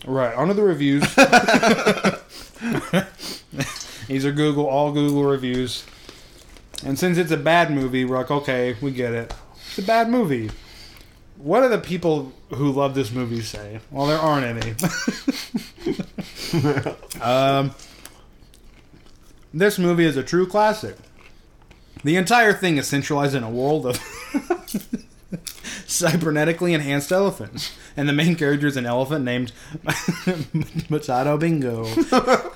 Right, 0.05 0.33
onto 0.35 0.53
the 0.53 0.63
reviews. 0.63 1.03
These 4.07 4.25
are 4.25 4.31
Google, 4.31 4.67
all 4.67 4.91
Google 4.91 5.25
reviews. 5.25 5.85
And 6.85 6.97
since 6.97 7.17
it's 7.17 7.31
a 7.31 7.37
bad 7.37 7.71
movie, 7.71 8.05
we're 8.05 8.17
like, 8.17 8.31
okay, 8.31 8.77
we 8.81 8.91
get 8.91 9.13
it. 9.13 9.33
It's 9.69 9.79
a 9.79 9.83
bad 9.83 10.09
movie. 10.09 10.49
What 11.37 11.61
do 11.61 11.69
the 11.69 11.77
people 11.77 12.31
who 12.49 12.71
love 12.71 12.95
this 12.95 13.11
movie 13.11 13.41
say? 13.41 13.79
Well, 13.91 14.07
there 14.07 14.17
aren't 14.17 14.45
any. 14.45 14.71
um, 17.21 17.75
this 19.59 19.79
movie 19.79 20.05
is 20.05 20.17
a 20.17 20.23
true 20.23 20.47
classic. 20.47 20.95
The 22.03 22.15
entire 22.15 22.53
thing 22.53 22.77
is 22.77 22.87
centralized 22.87 23.35
in 23.35 23.43
a 23.43 23.49
world 23.49 23.85
of 23.85 23.97
cybernetically 25.87 26.73
enhanced 26.73 27.11
elephants. 27.11 27.75
And 27.95 28.07
the 28.07 28.13
main 28.13 28.35
character 28.35 28.67
is 28.67 28.77
an 28.77 28.85
elephant 28.85 29.25
named 29.25 29.51
Machado 30.89 31.37
Bingo. 31.37 31.85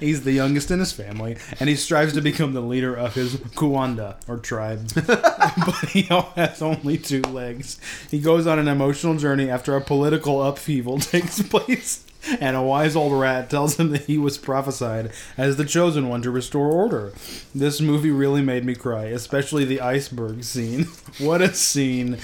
He's 0.00 0.22
the 0.22 0.32
youngest 0.32 0.70
in 0.70 0.78
his 0.78 0.92
family, 0.92 1.36
and 1.58 1.68
he 1.68 1.74
strives 1.74 2.12
to 2.12 2.20
become 2.20 2.52
the 2.52 2.60
leader 2.60 2.94
of 2.94 3.14
his 3.14 3.34
Kuanda, 3.36 4.14
or 4.28 4.38
tribe. 4.38 4.88
but 4.94 5.88
he 5.90 6.02
has 6.02 6.62
only 6.62 6.98
two 6.98 7.20
legs. 7.22 7.80
He 8.08 8.20
goes 8.20 8.46
on 8.46 8.60
an 8.60 8.68
emotional 8.68 9.16
journey 9.16 9.50
after 9.50 9.74
a 9.74 9.80
political 9.80 10.42
upheaval 10.42 11.00
takes 11.00 11.42
place, 11.42 12.04
and 12.40 12.56
a 12.56 12.62
wise 12.62 12.96
old 12.96 13.12
rat 13.12 13.50
tells 13.50 13.78
him 13.78 13.90
that 13.90 14.06
he 14.06 14.18
was 14.18 14.38
prophesied 14.38 15.12
as 15.36 15.56
the 15.56 15.64
chosen 15.64 16.08
one 16.08 16.22
to 16.22 16.30
restore 16.30 16.70
order. 16.70 17.12
This 17.54 17.80
movie 17.80 18.10
really 18.10 18.42
made 18.42 18.64
me 18.64 18.74
cry, 18.74 19.04
especially 19.06 19.64
the 19.64 19.80
iceberg 19.80 20.44
scene. 20.44 20.84
what 21.18 21.42
a 21.42 21.54
scene! 21.54 22.18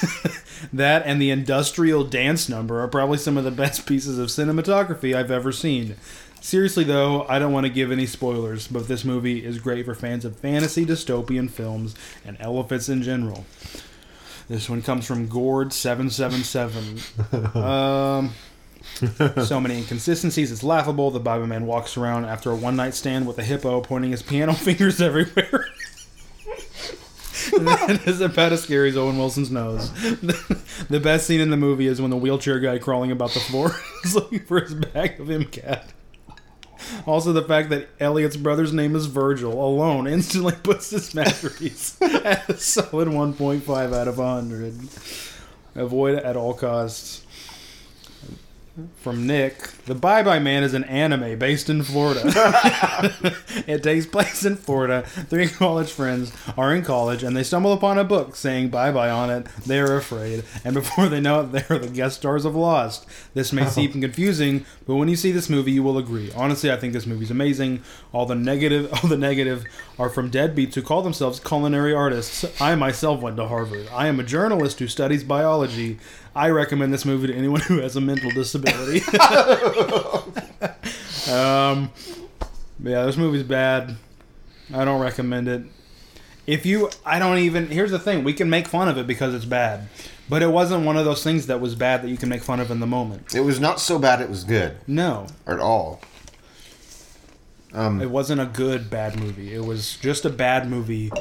that 0.72 1.02
and 1.04 1.20
the 1.20 1.30
industrial 1.30 2.04
dance 2.04 2.48
number 2.48 2.80
are 2.80 2.88
probably 2.88 3.18
some 3.18 3.36
of 3.36 3.44
the 3.44 3.50
best 3.50 3.86
pieces 3.86 4.18
of 4.18 4.28
cinematography 4.28 5.14
I've 5.14 5.30
ever 5.30 5.52
seen. 5.52 5.96
Seriously, 6.40 6.84
though, 6.84 7.26
I 7.28 7.38
don't 7.38 7.52
want 7.52 7.66
to 7.66 7.72
give 7.72 7.92
any 7.92 8.06
spoilers, 8.06 8.66
but 8.66 8.88
this 8.88 9.04
movie 9.04 9.44
is 9.44 9.58
great 9.58 9.84
for 9.84 9.94
fans 9.94 10.24
of 10.24 10.36
fantasy 10.36 10.86
dystopian 10.86 11.50
films 11.50 11.94
and 12.24 12.38
elephants 12.40 12.88
in 12.88 13.02
general. 13.02 13.44
This 14.48 14.68
one 14.68 14.82
comes 14.82 15.06
from 15.06 15.28
Gord777. 15.28 17.54
um, 17.56 18.32
so 19.44 19.60
many 19.60 19.78
inconsistencies, 19.78 20.52
it's 20.52 20.62
laughable. 20.62 21.10
The 21.10 21.20
Bye 21.20 21.38
Bye 21.38 21.46
Man 21.46 21.66
walks 21.66 21.96
around 21.96 22.24
after 22.24 22.50
a 22.50 22.56
one 22.56 22.76
night 22.76 22.94
stand 22.94 23.26
with 23.26 23.38
a 23.38 23.42
hippo 23.42 23.80
pointing 23.80 24.10
his 24.10 24.22
piano 24.22 24.52
fingers 24.54 25.00
everywhere. 25.00 25.66
that 27.50 28.02
is 28.06 28.20
about 28.20 28.52
as 28.52 28.62
scary 28.62 28.90
as 28.90 28.96
Owen 28.96 29.18
Wilson's 29.18 29.50
nose. 29.50 29.90
the 30.88 31.00
best 31.02 31.26
scene 31.26 31.40
in 31.40 31.50
the 31.50 31.56
movie 31.56 31.86
is 31.86 32.00
when 32.00 32.10
the 32.10 32.16
wheelchair 32.16 32.60
guy 32.60 32.78
crawling 32.78 33.10
about 33.10 33.30
the 33.30 33.40
floor 33.40 33.74
is 34.04 34.14
looking 34.14 34.40
for 34.40 34.60
his 34.60 34.74
bag 34.74 35.18
of 35.18 35.28
MCAT. 35.28 35.84
Also, 37.06 37.32
the 37.32 37.42
fact 37.42 37.70
that 37.70 37.88
Elliot's 37.98 38.36
brother's 38.36 38.72
name 38.72 38.96
is 38.96 39.06
Virgil 39.06 39.52
alone 39.52 40.06
instantly 40.06 40.54
puts 40.62 40.90
this 40.90 41.14
masterpiece 41.14 42.00
at 42.02 42.48
a 42.48 42.56
solid 42.56 43.08
1.5 43.08 43.94
out 43.94 44.08
of 44.08 44.18
100. 44.18 44.88
Avoid 45.74 46.18
at 46.18 46.36
all 46.36 46.54
costs. 46.54 47.24
From 48.96 49.26
Nick, 49.26 49.58
The 49.86 49.94
Bye 49.94 50.22
Bye 50.22 50.38
Man 50.38 50.62
is 50.62 50.74
an 50.74 50.84
anime 50.84 51.38
based 51.38 51.70
in 51.70 51.82
Florida. 51.82 52.22
it 53.66 53.82
takes 53.82 54.06
place 54.06 54.44
in 54.44 54.56
Florida. 54.56 55.02
Three 55.02 55.48
college 55.48 55.90
friends 55.90 56.32
are 56.56 56.74
in 56.74 56.84
college 56.84 57.22
and 57.22 57.36
they 57.36 57.42
stumble 57.42 57.72
upon 57.72 57.98
a 57.98 58.04
book 58.04 58.36
saying 58.36 58.68
bye 58.68 58.92
bye 58.92 59.10
on 59.10 59.30
it. 59.30 59.46
They 59.66 59.80
are 59.80 59.96
afraid, 59.96 60.44
and 60.64 60.74
before 60.74 61.08
they 61.08 61.20
know 61.20 61.40
it, 61.40 61.52
they 61.52 61.64
are 61.68 61.78
the 61.78 61.88
guest 61.88 62.16
stars 62.16 62.44
of 62.44 62.54
Lost. 62.54 63.06
This 63.34 63.52
may 63.52 63.66
oh. 63.66 63.68
seem 63.68 63.92
confusing, 63.92 64.64
but 64.86 64.96
when 64.96 65.08
you 65.08 65.16
see 65.16 65.32
this 65.32 65.50
movie, 65.50 65.72
you 65.72 65.82
will 65.82 65.98
agree. 65.98 66.30
Honestly, 66.32 66.70
I 66.70 66.76
think 66.76 66.92
this 66.92 67.06
movie's 67.06 67.30
amazing. 67.30 67.82
All 68.12 68.26
the 68.26 68.34
negative, 68.34 68.92
all 68.92 69.08
the 69.08 69.16
negative, 69.16 69.64
are 69.98 70.08
from 70.08 70.30
deadbeats 70.30 70.74
who 70.74 70.82
call 70.82 71.02
themselves 71.02 71.40
culinary 71.40 71.92
artists. 71.92 72.44
I 72.60 72.74
myself 72.74 73.20
went 73.20 73.36
to 73.36 73.48
Harvard. 73.48 73.88
I 73.92 74.08
am 74.08 74.20
a 74.20 74.24
journalist 74.24 74.78
who 74.78 74.88
studies 74.88 75.24
biology. 75.24 75.98
I 76.34 76.50
recommend 76.50 76.92
this 76.92 77.04
movie 77.04 77.28
to 77.28 77.34
anyone 77.34 77.60
who 77.60 77.80
has 77.80 77.96
a 77.96 78.00
mental 78.00 78.30
disability. 78.30 79.00
um, 81.30 81.90
yeah, 82.82 83.04
this 83.04 83.16
movie's 83.16 83.42
bad. 83.42 83.96
I 84.72 84.84
don't 84.84 85.00
recommend 85.00 85.48
it. 85.48 85.62
If 86.46 86.66
you, 86.66 86.90
I 87.04 87.18
don't 87.18 87.38
even. 87.38 87.68
Here's 87.68 87.90
the 87.90 87.98
thing: 87.98 88.24
we 88.24 88.32
can 88.32 88.48
make 88.48 88.68
fun 88.68 88.88
of 88.88 88.98
it 88.98 89.06
because 89.06 89.34
it's 89.34 89.44
bad, 89.44 89.88
but 90.28 90.42
it 90.42 90.48
wasn't 90.48 90.84
one 90.84 90.96
of 90.96 91.04
those 91.04 91.22
things 91.22 91.46
that 91.48 91.60
was 91.60 91.74
bad 91.74 92.02
that 92.02 92.08
you 92.08 92.16
can 92.16 92.28
make 92.28 92.42
fun 92.42 92.60
of 92.60 92.70
in 92.70 92.80
the 92.80 92.86
moment. 92.86 93.34
It 93.34 93.40
was 93.40 93.60
not 93.60 93.80
so 93.80 93.98
bad. 93.98 94.20
It 94.20 94.28
was 94.28 94.44
good 94.44 94.76
No, 94.86 95.26
at 95.46 95.58
all. 95.58 96.00
Um, 97.72 98.00
it 98.00 98.10
wasn't 98.10 98.40
a 98.40 98.46
good 98.46 98.90
bad 98.90 99.18
movie. 99.18 99.54
It 99.54 99.64
was 99.64 99.96
just 99.98 100.24
a 100.24 100.30
bad 100.30 100.68
movie. 100.68 101.12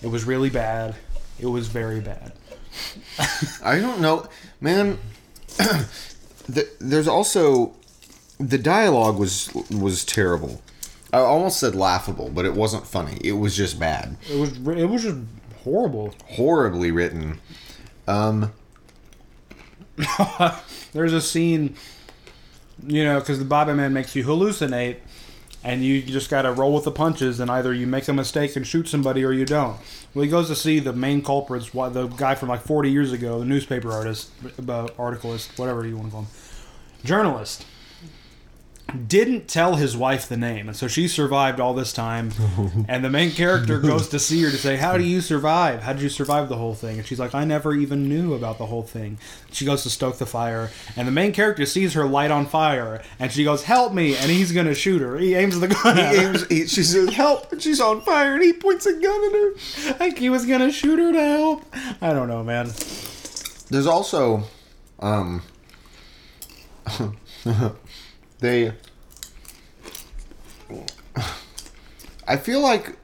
It 0.00 0.08
was 0.08 0.24
really 0.24 0.50
bad. 0.50 0.94
It 1.40 1.46
was 1.46 1.66
very 1.66 2.00
bad. 2.00 2.32
I 3.64 3.80
don't 3.80 4.00
know, 4.00 4.28
man. 4.60 4.98
the, 6.48 6.68
there's 6.80 7.08
also 7.08 7.74
the 8.38 8.58
dialogue 8.58 9.18
was 9.18 9.52
was 9.70 10.04
terrible. 10.04 10.62
I 11.12 11.18
almost 11.18 11.58
said 11.58 11.74
laughable, 11.74 12.28
but 12.28 12.44
it 12.44 12.52
wasn't 12.54 12.86
funny. 12.86 13.18
It 13.24 13.32
was 13.32 13.56
just 13.56 13.80
bad, 13.80 14.18
It 14.30 14.38
was. 14.38 14.58
It 14.78 14.84
was 14.90 15.02
just 15.02 15.16
horrible. 15.64 16.14
horribly 16.26 16.90
written. 16.90 17.40
Um, 18.06 18.52
There's 20.92 21.12
a 21.12 21.20
scene, 21.20 21.74
you 22.86 23.04
know, 23.04 23.18
because 23.20 23.38
the 23.38 23.44
Bye 23.44 23.64
Bye 23.64 23.74
Man 23.74 23.92
makes 23.92 24.14
you 24.14 24.24
hallucinate, 24.24 24.98
and 25.64 25.84
you 25.84 26.02
just 26.02 26.30
got 26.30 26.42
to 26.42 26.52
roll 26.52 26.72
with 26.72 26.84
the 26.84 26.90
punches, 26.90 27.40
and 27.40 27.50
either 27.50 27.74
you 27.74 27.86
make 27.86 28.06
a 28.08 28.12
mistake 28.12 28.54
and 28.56 28.66
shoot 28.66 28.88
somebody 28.88 29.24
or 29.24 29.32
you 29.32 29.44
don't. 29.44 29.76
Well, 30.14 30.22
he 30.22 30.30
goes 30.30 30.48
to 30.48 30.56
see 30.56 30.78
the 30.78 30.92
main 30.92 31.22
culprits, 31.22 31.70
the 31.70 32.06
guy 32.16 32.34
from 32.34 32.48
like 32.48 32.62
40 32.62 32.90
years 32.90 33.12
ago, 33.12 33.38
the 33.40 33.44
newspaper 33.44 33.90
artist, 33.92 34.30
uh, 34.44 34.50
about 34.58 34.96
articleist, 34.98 35.58
whatever 35.58 35.86
you 35.86 35.96
want 35.96 36.08
to 36.08 36.12
call 36.12 36.22
him, 36.22 36.28
journalist. 37.04 37.64
Didn't 39.06 39.48
tell 39.48 39.74
his 39.74 39.94
wife 39.94 40.26
the 40.28 40.36
name, 40.38 40.66
and 40.66 40.74
so 40.74 40.88
she 40.88 41.08
survived 41.08 41.60
all 41.60 41.74
this 41.74 41.92
time. 41.92 42.32
And 42.88 43.04
the 43.04 43.10
main 43.10 43.32
character 43.32 43.78
goes 43.80 44.08
to 44.08 44.18
see 44.18 44.42
her 44.42 44.50
to 44.50 44.56
say, 44.56 44.76
"How 44.76 44.96
do 44.96 45.04
you 45.04 45.20
survive? 45.20 45.82
How 45.82 45.92
did 45.92 46.00
you 46.00 46.08
survive 46.08 46.48
the 46.48 46.56
whole 46.56 46.74
thing?" 46.74 46.96
And 46.98 47.06
she's 47.06 47.18
like, 47.20 47.34
"I 47.34 47.44
never 47.44 47.74
even 47.74 48.08
knew 48.08 48.32
about 48.32 48.56
the 48.56 48.64
whole 48.66 48.82
thing." 48.82 49.18
She 49.52 49.66
goes 49.66 49.82
to 49.82 49.90
stoke 49.90 50.16
the 50.16 50.24
fire, 50.26 50.70
and 50.96 51.06
the 51.06 51.12
main 51.12 51.32
character 51.32 51.66
sees 51.66 51.92
her 51.92 52.06
light 52.06 52.30
on 52.30 52.46
fire, 52.46 53.02
and 53.18 53.30
she 53.30 53.44
goes, 53.44 53.64
"Help 53.64 53.92
me!" 53.92 54.16
And 54.16 54.30
he's 54.30 54.52
gonna 54.52 54.74
shoot 54.74 55.02
her. 55.02 55.18
He 55.18 55.34
aims 55.34 55.60
the 55.60 55.68
gun. 55.68 55.96
he 55.96 56.02
at 56.02 56.16
her. 56.16 56.28
aims, 56.30 56.46
he, 56.46 56.66
she 56.66 56.82
says, 56.82 57.10
"Help!" 57.12 57.52
and 57.52 57.62
she's 57.62 57.80
on 57.80 58.00
fire, 58.00 58.34
and 58.34 58.42
he 58.42 58.54
points 58.54 58.86
a 58.86 58.94
gun 58.94 59.24
at 59.26 59.32
her. 59.32 59.96
like 60.00 60.16
he 60.18 60.30
was 60.30 60.46
gonna 60.46 60.72
shoot 60.72 60.98
her 60.98 61.12
to 61.12 61.22
help. 61.22 61.64
I 62.00 62.14
don't 62.14 62.28
know, 62.28 62.42
man. 62.42 62.70
There's 63.70 63.86
also, 63.86 64.44
um, 65.00 65.42
they. 68.40 68.72
I 72.26 72.36
feel 72.36 72.60
like 72.60 72.96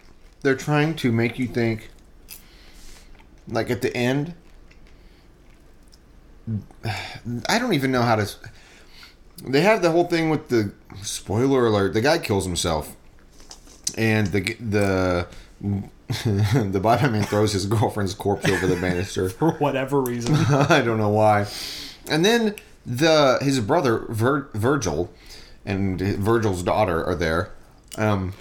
they're 0.43 0.55
trying 0.55 0.95
to 0.97 1.11
make 1.11 1.39
you 1.39 1.47
think, 1.47 1.91
like 3.49 3.71
at 3.71 3.83
the 3.83 3.95
end. 3.97 4.35
I 7.49 7.59
don't 7.59 7.73
even 7.73 7.91
know 7.91 8.03
how 8.03 8.17
to. 8.17 8.31
They 9.43 9.63
have 9.63 9.83
the 9.83 9.91
whole 9.91 10.05
thing 10.05 10.31
with 10.31 10.49
the 10.49 10.73
spoiler 11.03 11.67
alert. 11.67 11.95
The 11.95 12.03
guy 12.03 12.19
kills 12.19 12.45
himself, 12.45 12.95
and 13.97 14.27
the 14.29 14.55
the 14.61 15.27
the 16.25 16.81
Bye 16.81 17.01
Bye 17.01 17.09
Man 17.09 17.25
throws 17.25 17.53
his 17.53 17.67
girlfriend's 17.75 18.15
corpse 18.15 18.49
over 18.49 18.67
the 18.67 18.77
banister. 18.77 19.29
For 19.31 19.53
whatever 19.53 20.01
reason. 20.01 20.35
I 20.35 20.83
don't 20.83 20.99
know 20.99 21.11
why. 21.11 21.47
And 22.09 22.25
then 22.25 22.55
the 22.87 23.39
his 23.41 23.61
brother 23.61 24.07
Vir, 24.09 24.49
Virgil 24.55 25.13
and 25.65 26.01
Virgil's 26.01 26.63
daughter 26.63 27.05
are 27.05 27.15
there. 27.15 27.51
Um, 27.97 28.33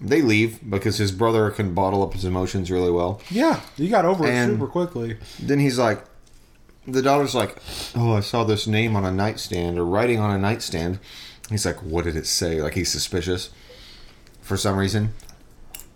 they 0.00 0.22
leave 0.22 0.60
because 0.68 0.98
his 0.98 1.10
brother 1.10 1.50
can 1.50 1.74
bottle 1.74 2.02
up 2.02 2.12
his 2.14 2.24
emotions 2.24 2.70
really 2.70 2.90
well. 2.92 3.20
yeah, 3.30 3.60
you 3.76 3.88
got 3.88 4.04
over 4.04 4.26
it 4.26 4.30
super 4.46 4.66
quickly. 4.68 5.16
Then 5.40 5.58
he's 5.58 5.78
like, 5.78 6.04
the 6.86 7.02
daughter's 7.02 7.34
like, 7.34 7.56
"Oh, 7.96 8.12
I 8.14 8.20
saw 8.20 8.44
this 8.44 8.66
name 8.66 8.94
on 8.94 9.04
a 9.04 9.10
nightstand 9.12 9.78
or 9.78 9.84
writing 9.84 10.20
on 10.20 10.30
a 10.30 10.38
nightstand." 10.38 11.00
He's 11.50 11.66
like, 11.66 11.82
"What 11.82 12.04
did 12.04 12.14
it 12.16 12.26
say?" 12.26 12.62
Like 12.62 12.74
he's 12.74 12.90
suspicious 12.92 13.50
for 14.40 14.56
some 14.56 14.76
reason. 14.76 15.14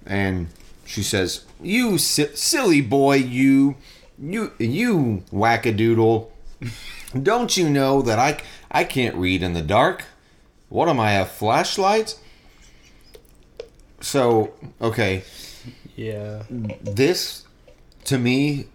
And 0.04 0.49
she 0.85 1.02
says, 1.04 1.44
"You 1.62 1.97
si- 1.99 2.35
silly 2.35 2.80
boy, 2.80 3.16
you, 3.16 3.76
you, 4.18 4.50
you 4.59 5.23
wackadoodle! 5.32 6.28
Don't 7.21 7.57
you 7.57 7.69
know 7.69 8.02
that 8.02 8.19
I 8.19 8.38
I 8.71 8.85
can't 8.85 9.16
read 9.16 9.42
in 9.42 9.52
the 9.52 9.62
dark? 9.62 10.04
What 10.69 10.88
am 10.88 10.99
I 11.00 11.12
a 11.12 11.25
flashlight?" 11.26 12.19
So 14.00 14.52
okay, 14.81 15.23
Yeah. 15.97 16.42
this 16.50 17.45
to 18.04 18.19
me 18.19 18.66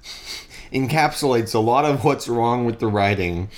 encapsulates 0.72 1.54
a 1.54 1.58
lot 1.58 1.84
of 1.84 2.04
what's 2.04 2.28
wrong 2.28 2.64
with 2.64 2.78
the 2.78 2.86
writing. 2.86 3.48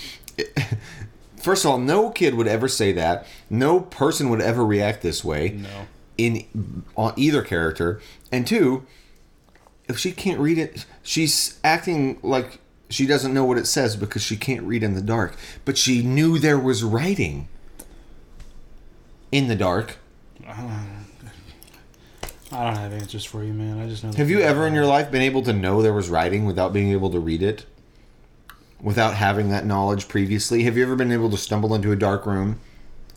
First 1.37 1.65
of 1.65 1.71
all, 1.73 1.79
no 1.79 2.11
kid 2.11 2.35
would 2.35 2.49
ever 2.49 2.69
say 2.69 2.93
that. 2.93 3.27
No 3.51 3.81
person 3.81 4.31
would 4.31 4.41
ever 4.41 4.65
react 4.65 5.03
this 5.03 5.23
way 5.23 5.51
No. 5.51 5.87
in 6.17 6.83
on 6.97 7.13
either 7.17 7.43
character. 7.43 8.01
And 8.33 8.47
two, 8.47 8.87
if 9.87 9.99
she 9.99 10.11
can't 10.11 10.41
read 10.41 10.59
it, 10.59 10.87
she's 11.03 11.61
acting 11.63 12.19
like 12.23 12.59
she 12.91 13.07
doesn't 13.07 13.35
know 13.35 13.45
what 13.45 13.59
it 13.59 13.67
says 13.67 13.97
because 13.97 14.23
she 14.23 14.37
can't 14.37 14.63
read 14.63 14.83
in 14.83 14.95
the 14.95 15.03
dark. 15.03 15.37
But 15.65 15.79
she 15.79 16.03
knew 16.03 16.39
there 16.39 16.59
was 16.59 16.83
writing 16.83 17.49
in 19.33 19.49
the 19.49 19.57
dark. 19.57 19.99
I 22.53 22.65
don't 22.65 22.77
have 22.77 22.93
answers 22.93 23.25
for 23.25 23.43
you, 23.43 23.53
man. 23.53 23.81
I 23.81 23.89
just 23.89 24.05
know. 24.05 24.13
Have 24.13 24.31
you 24.31 24.41
ever 24.41 24.67
in 24.67 24.75
your 24.75 24.87
life 24.87 25.11
been 25.11 25.23
able 25.23 25.43
to 25.43 25.53
know 25.53 25.83
there 25.83 25.93
was 25.93 26.09
writing 26.09 26.45
without 26.47 26.73
being 26.73 26.93
able 26.93 27.11
to 27.11 27.19
read 27.19 27.43
it? 27.43 27.67
Without 28.81 29.15
having 29.15 29.49
that 29.49 29.65
knowledge 29.67 30.09
previously? 30.09 30.63
Have 30.65 30.77
you 30.77 30.85
ever 30.85 30.95
been 30.95 31.11
able 31.11 31.31
to 31.31 31.37
stumble 31.37 31.75
into 31.75 31.91
a 31.91 31.97
dark 31.97 32.27
room 32.27 32.61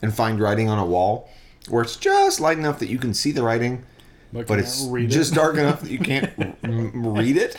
and 0.01 0.13
find 0.13 0.39
writing 0.39 0.69
on 0.69 0.79
a 0.79 0.85
wall 0.85 1.29
where 1.69 1.83
it's 1.83 1.97
just 1.97 2.39
light 2.39 2.57
enough 2.57 2.79
that 2.79 2.87
you 2.89 2.97
can 2.97 3.13
see 3.13 3.31
the 3.31 3.43
writing, 3.43 3.83
but 4.31 4.47
can't 4.47 4.61
it's 4.61 4.83
read 4.85 5.11
it? 5.11 5.13
just 5.13 5.33
dark 5.33 5.57
enough 5.57 5.81
that 5.81 5.91
you 5.91 5.99
can't 5.99 6.31
read 6.63 7.37
it? 7.37 7.57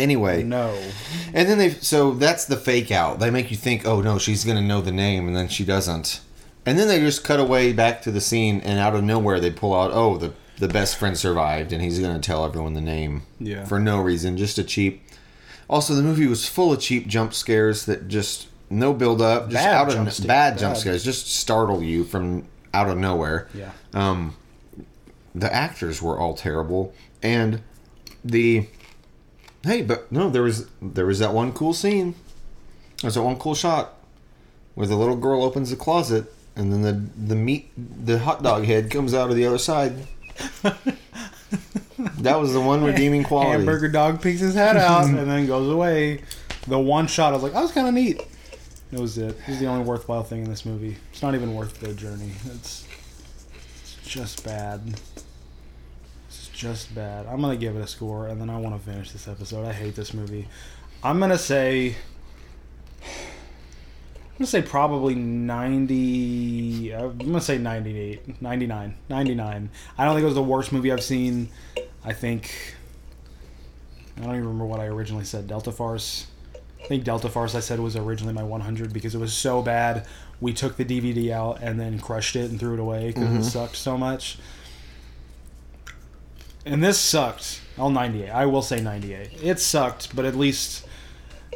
Anyway, 0.00 0.42
No. 0.42 0.74
and 1.34 1.48
then 1.48 1.58
they 1.58 1.70
so 1.70 2.12
that's 2.12 2.44
the 2.46 2.56
fake 2.56 2.90
out. 2.90 3.20
They 3.20 3.30
make 3.30 3.50
you 3.50 3.56
think, 3.56 3.86
oh 3.86 4.00
no, 4.00 4.18
she's 4.18 4.44
gonna 4.44 4.62
know 4.62 4.80
the 4.80 4.92
name, 4.92 5.26
and 5.28 5.36
then 5.36 5.48
she 5.48 5.64
doesn't. 5.64 6.20
And 6.66 6.78
then 6.78 6.88
they 6.88 7.00
just 7.00 7.24
cut 7.24 7.40
away 7.40 7.72
back 7.72 8.02
to 8.02 8.10
the 8.10 8.20
scene, 8.20 8.60
and 8.64 8.78
out 8.78 8.94
of 8.94 9.02
nowhere 9.04 9.40
they 9.40 9.50
pull 9.50 9.74
out, 9.74 9.90
oh, 9.92 10.16
the 10.16 10.32
the 10.58 10.68
best 10.68 10.96
friend 10.96 11.16
survived, 11.16 11.72
and 11.72 11.82
he's 11.82 11.98
gonna 11.98 12.18
tell 12.18 12.44
everyone 12.44 12.74
the 12.74 12.80
name. 12.80 13.22
Yeah. 13.38 13.64
For 13.64 13.78
no 13.78 14.00
reason, 14.00 14.36
just 14.36 14.58
a 14.58 14.64
cheap. 14.64 15.02
Also, 15.68 15.94
the 15.94 16.02
movie 16.02 16.26
was 16.26 16.48
full 16.48 16.72
of 16.72 16.80
cheap 16.80 17.06
jump 17.06 17.32
scares 17.32 17.86
that 17.86 18.08
just 18.08 18.48
no 18.68 18.92
build 18.92 19.20
up, 19.22 19.50
just 19.50 19.64
Bad 19.64 19.74
out 19.74 19.88
of 19.88 19.94
jump 19.94 20.10
scares, 20.10 20.26
bad 20.26 20.58
jump 20.58 20.76
scares, 20.76 21.02
just 21.04 21.30
startle 21.34 21.82
you 21.82 22.04
from 22.04 22.44
out 22.74 22.88
of 22.88 22.98
nowhere. 22.98 23.48
Yeah. 23.54 23.70
Um, 23.94 24.36
the 25.34 25.52
actors 25.52 26.02
were 26.02 26.18
all 26.18 26.34
terrible, 26.34 26.92
and 27.22 27.62
the 28.24 28.66
hey, 29.64 29.82
but 29.82 30.10
no, 30.10 30.30
there 30.30 30.42
was 30.42 30.68
there 30.80 31.06
was 31.06 31.18
that 31.18 31.32
one 31.32 31.52
cool 31.52 31.72
scene 31.72 32.14
There's 33.02 33.14
that 33.14 33.22
one 33.22 33.36
cool 33.36 33.54
shot 33.54 33.94
where 34.74 34.86
the 34.86 34.96
little 34.96 35.16
girl 35.16 35.42
opens 35.42 35.70
the 35.70 35.76
closet 35.76 36.32
and 36.56 36.72
then 36.72 36.82
the 36.82 36.92
the 37.26 37.36
meat 37.36 37.70
the 37.76 38.18
hot 38.18 38.42
dog 38.42 38.64
head 38.64 38.90
comes 38.90 39.14
out 39.14 39.30
of 39.30 39.36
the 39.36 39.46
other 39.46 39.58
side. 39.58 39.94
that 42.18 42.38
was 42.38 42.52
the 42.52 42.60
one 42.60 42.84
redeeming 42.84 43.24
quality. 43.24 43.52
Hamburger 43.52 43.88
dog 43.88 44.22
picks 44.22 44.40
his 44.40 44.54
head 44.54 44.76
out 44.76 45.04
and 45.04 45.16
then 45.16 45.46
goes 45.46 45.70
away. 45.70 46.22
The 46.66 46.78
one 46.78 47.06
shot, 47.06 47.32
I 47.32 47.36
was 47.36 47.42
like, 47.42 47.52
that 47.52 47.62
was 47.62 47.72
kind 47.72 47.88
of 47.88 47.94
neat. 47.94 48.22
That 48.90 49.00
was 49.00 49.18
it. 49.18 49.36
It 49.46 49.48
was 49.48 49.58
the 49.58 49.66
only 49.66 49.84
worthwhile 49.84 50.22
thing 50.22 50.42
in 50.42 50.50
this 50.50 50.66
movie. 50.66 50.96
It's 51.12 51.22
not 51.22 51.34
even 51.34 51.54
worth 51.54 51.80
the 51.80 51.94
journey. 51.94 52.32
It's, 52.54 52.86
it's 53.82 53.96
just 54.04 54.44
bad. 54.44 55.00
Just 56.60 56.94
bad. 56.94 57.24
I'm 57.24 57.40
gonna 57.40 57.56
give 57.56 57.74
it 57.74 57.80
a 57.80 57.86
score, 57.86 58.26
and 58.26 58.38
then 58.38 58.50
I 58.50 58.58
want 58.58 58.78
to 58.78 58.90
finish 58.90 59.12
this 59.12 59.26
episode. 59.26 59.64
I 59.64 59.72
hate 59.72 59.96
this 59.96 60.12
movie. 60.12 60.46
I'm 61.02 61.18
gonna 61.18 61.38
say. 61.38 61.96
I'm 63.02 64.36
gonna 64.36 64.46
say 64.46 64.60
probably 64.60 65.14
90. 65.14 66.94
I'm 66.94 67.16
gonna 67.16 67.40
say 67.40 67.56
98, 67.56 68.42
99, 68.42 68.94
99. 69.08 69.70
I 69.96 70.04
don't 70.04 70.14
think 70.14 70.22
it 70.22 70.26
was 70.26 70.34
the 70.34 70.42
worst 70.42 70.70
movie 70.70 70.92
I've 70.92 71.02
seen. 71.02 71.48
I 72.04 72.12
think. 72.12 72.52
I 74.18 74.20
don't 74.20 74.32
even 74.32 74.44
remember 74.44 74.66
what 74.66 74.80
I 74.80 74.86
originally 74.88 75.24
said. 75.24 75.48
Delta 75.48 75.72
Farce. 75.72 76.26
I 76.84 76.86
think 76.88 77.04
Delta 77.04 77.30
Farce 77.30 77.54
I 77.54 77.60
said 77.60 77.80
was 77.80 77.96
originally 77.96 78.34
my 78.34 78.42
100 78.42 78.92
because 78.92 79.14
it 79.14 79.18
was 79.18 79.32
so 79.32 79.62
bad. 79.62 80.06
We 80.42 80.52
took 80.52 80.76
the 80.76 80.84
DVD 80.84 81.30
out 81.30 81.62
and 81.62 81.80
then 81.80 81.98
crushed 81.98 82.36
it 82.36 82.50
and 82.50 82.60
threw 82.60 82.74
it 82.74 82.80
away 82.80 83.06
because 83.06 83.22
it 83.22 83.28
mm-hmm. 83.28 83.42
sucked 83.44 83.76
so 83.76 83.96
much. 83.96 84.36
And 86.66 86.82
this 86.82 86.98
sucked. 86.98 87.60
I'll 87.78 87.90
98. 87.90 88.28
I 88.30 88.46
will 88.46 88.62
say 88.62 88.80
98. 88.80 89.42
It 89.42 89.58
sucked, 89.58 90.14
but 90.14 90.24
at 90.24 90.34
least, 90.34 90.86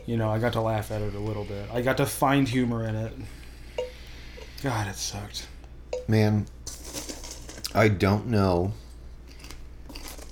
you 0.07 0.17
know, 0.17 0.31
I 0.31 0.39
got 0.39 0.55
to 0.55 0.61
laugh 0.61 0.91
at 0.91 1.03
it 1.03 1.15
a 1.15 1.19
little 1.19 1.45
bit. 1.45 1.69
I 1.73 1.83
got 1.83 1.99
to 1.99 2.07
find 2.07 2.49
humor 2.49 2.87
in 2.87 2.95
it. 2.97 3.13
God, 4.63 4.89
it 4.89 4.97
sucked. 4.97 5.47
Man, 6.09 6.47
I 7.75 7.89
don't 7.89 8.29
know 8.29 8.73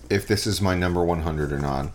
if 0.08 0.26
this 0.26 0.46
is 0.46 0.60
my 0.60 0.74
number 0.74 1.04
100 1.04 1.52
or 1.52 1.58
not. 1.58 1.90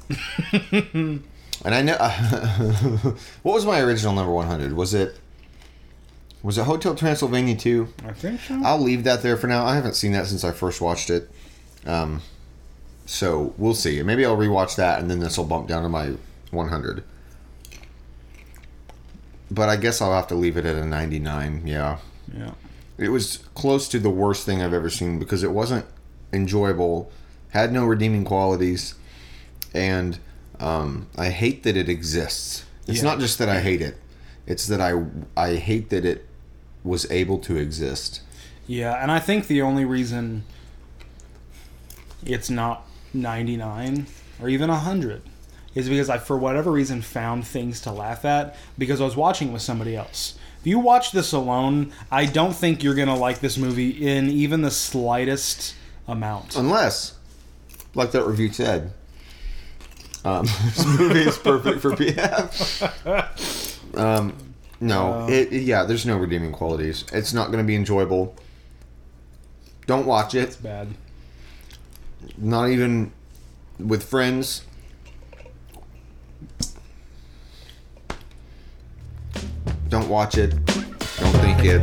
and 0.72 1.24
I 1.66 1.82
know 1.82 1.96
what 3.44 3.54
was 3.54 3.66
my 3.66 3.80
original 3.80 4.14
number 4.14 4.32
100? 4.32 4.74
Was 4.74 4.94
it 4.94 5.18
was 6.44 6.58
it 6.58 6.66
Hotel 6.66 6.96
Transylvania 6.96 7.56
2? 7.56 7.94
I 8.06 8.12
think 8.14 8.40
so. 8.42 8.62
I'll 8.64 8.80
leave 8.80 9.04
that 9.06 9.24
there 9.24 9.38
for 9.38 9.48
now. 9.48 9.66
I 9.66 9.76
haven't 9.76 9.96
seen 9.96 10.12
that 10.12 10.28
since 10.28 10.44
I 10.44 10.52
first 10.52 10.80
watched 10.80 11.10
it. 11.10 11.30
Um, 11.86 12.22
so 13.08 13.56
we'll 13.58 13.74
see. 13.74 14.04
Maybe 14.04 14.24
I'll 14.24 14.38
rewatch 14.38 14.76
that 14.76 15.00
and 15.00 15.10
then 15.10 15.20
this 15.20 15.38
will 15.38 15.46
bump 15.46 15.68
down 15.68 15.82
to 15.82 15.90
my 15.90 16.14
100. 16.52 17.04
But 19.50 19.70
I 19.70 19.78
guess 19.78 20.02
I'll 20.02 20.14
have 20.14 20.28
to 20.28 20.36
leave 20.36 20.58
it 20.58 20.66
at 20.66 20.76
a 20.76 20.86
99. 20.86 21.64
Yeah. 21.66 21.98
yeah. 22.38 22.52
It 22.98 23.10
was 23.10 23.38
close 23.56 23.88
to 23.90 24.00
the 24.00 24.10
worst 24.10 24.46
thing 24.46 24.62
I've 24.62 24.74
ever 24.74 24.90
seen 24.90 25.20
because 25.20 25.42
it 25.44 25.52
wasn't 25.52 25.86
enjoyable, 26.34 27.12
had 27.52 27.72
no 27.72 27.86
redeeming 27.86 28.26
qualities, 28.26 28.96
and 29.74 30.20
um, 30.60 31.08
I 31.18 31.30
hate 31.30 31.64
that 31.64 31.78
it 31.78 31.88
exists. 31.88 32.66
It's 32.88 32.98
Yeah. 32.98 33.10
not 33.10 33.20
just 33.20 33.38
that 33.38 33.48
I 33.48 33.62
hate 33.62 33.82
it; 33.82 33.98
it's 34.46 34.66
that 34.68 34.82
I 34.82 35.06
I 35.38 35.56
hate 35.56 35.90
that 35.92 36.04
it 36.06 36.26
was 36.84 37.10
able 37.12 37.38
to 37.40 37.56
exist. 37.56 38.22
Yeah, 38.66 38.94
and 39.02 39.12
I 39.12 39.20
think 39.20 39.48
the 39.48 39.62
only 39.62 39.86
reason 39.86 40.44
it's 42.26 42.50
not 42.50 42.87
99 43.22 44.06
or 44.42 44.50
even 44.50 44.70
100 44.70 45.22
is 45.76 45.90
because 45.90 46.10
I, 46.10 46.18
for 46.18 46.38
whatever 46.38 46.72
reason, 46.72 47.02
found 47.02 47.46
things 47.46 47.82
to 47.82 47.92
laugh 47.92 48.26
at 48.26 48.56
because 48.78 49.00
I 49.02 49.06
was 49.06 49.16
watching 49.16 49.52
with 49.54 49.62
somebody 49.62 49.96
else. 49.96 50.38
If 50.62 50.66
you 50.68 50.80
watch 50.80 51.12
this 51.12 51.34
alone, 51.34 51.92
I 52.12 52.26
don't 52.26 52.54
think 52.56 52.84
you're 52.84 52.96
going 52.96 53.08
to 53.10 53.14
like 53.14 53.40
this 53.40 53.58
movie 53.58 53.90
in 54.08 54.30
even 54.30 54.62
the 54.62 54.72
slightest 54.72 55.76
amount. 56.08 56.56
Unless, 56.56 57.16
like 57.94 58.12
that 58.12 58.26
review 58.26 58.52
said, 58.52 58.92
um, 60.26 60.46
this 60.66 60.86
movie 60.86 61.22
is 61.22 61.38
perfect 61.38 61.80
for 61.82 61.92
PF. 61.92 63.74
Um, 63.96 64.36
no, 64.80 65.14
Uh. 65.14 65.28
it, 65.28 65.52
it- 65.54 65.62
yeah, 65.64 65.84
there's 65.84 66.06
no 66.06 66.18
redeeming 66.18 66.52
qualities. 66.52 67.06
It's 67.14 67.34
not 67.34 67.48
going 67.48 67.64
to 67.64 67.68
be 67.68 67.76
enjoyable. 67.76 68.36
Don't 69.88 70.06
watch 70.06 70.36
it. 70.36 70.44
It's 70.50 70.56
bad. 70.58 70.90
Not 72.38 72.70
even 72.70 73.12
with 73.80 74.04
friends. 74.04 74.64
Don't 79.90 80.10
watch 80.10 80.38
it. 80.38 80.52
Don't 80.66 81.38
think 81.42 81.64
it. 81.64 81.82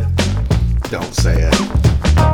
Don't 0.91 1.15
say 1.15 1.49
it. 1.51 2.34